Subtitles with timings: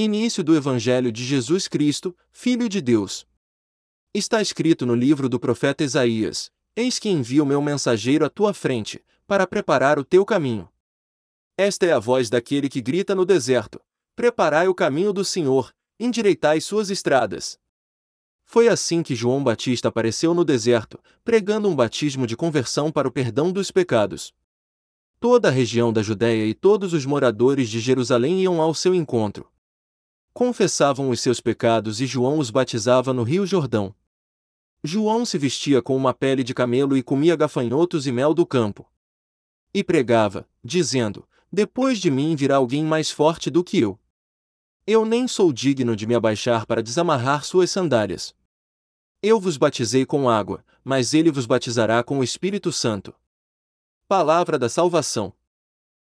[0.00, 3.26] Início do Evangelho de Jesus Cristo, Filho de Deus.
[4.14, 9.04] Está escrito no livro do profeta Isaías: Eis que envio meu mensageiro à tua frente,
[9.26, 10.68] para preparar o teu caminho.
[11.56, 13.80] Esta é a voz daquele que grita no deserto:
[14.14, 17.58] Preparai o caminho do Senhor, endireitai suas estradas.
[18.44, 23.10] Foi assim que João Batista apareceu no deserto, pregando um batismo de conversão para o
[23.10, 24.32] perdão dos pecados.
[25.18, 29.50] Toda a região da Judéia e todos os moradores de Jerusalém iam ao seu encontro.
[30.38, 33.92] Confessavam os seus pecados e João os batizava no Rio Jordão.
[34.84, 38.88] João se vestia com uma pele de camelo e comia gafanhotos e mel do campo.
[39.74, 43.98] E pregava, dizendo: Depois de mim virá alguém mais forte do que eu.
[44.86, 48.32] Eu nem sou digno de me abaixar para desamarrar suas sandálias.
[49.20, 53.12] Eu vos batizei com água, mas ele vos batizará com o Espírito Santo.
[54.06, 55.32] Palavra da Salvação.